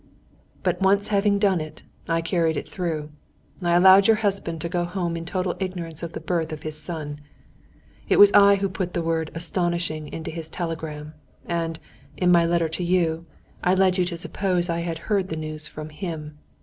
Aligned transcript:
"But 0.63 0.81
once 0.81 1.09
having 1.09 1.37
done 1.37 1.61
it, 1.61 1.83
I 2.07 2.21
carried 2.23 2.57
it 2.57 2.67
through. 2.67 3.11
I 3.61 3.73
allowed 3.75 4.07
your 4.07 4.15
husband 4.17 4.59
to 4.61 4.67
go 4.67 4.83
home 4.83 5.15
in 5.15 5.25
total 5.25 5.55
ignorance 5.59 6.01
of 6.01 6.13
the 6.13 6.19
birth 6.19 6.51
of 6.51 6.63
his 6.63 6.75
son. 6.75 7.19
It 8.09 8.17
was 8.17 8.31
I 8.33 8.55
who 8.55 8.67
put 8.67 8.95
the 8.95 9.03
word 9.03 9.29
'astonishing' 9.35 10.07
into 10.11 10.31
his 10.31 10.49
telegram; 10.49 11.13
and, 11.45 11.77
in 12.17 12.31
my 12.31 12.47
letter 12.47 12.67
to 12.67 12.83
you, 12.83 13.27
I 13.63 13.75
led 13.75 13.99
you 13.99 14.05
to 14.05 14.17
suppose 14.17 14.69
I 14.69 14.79
had 14.79 14.97
heard 15.05 15.27
the 15.27 15.35
news 15.37 15.67
from 15.67 15.89
him. 15.89 16.39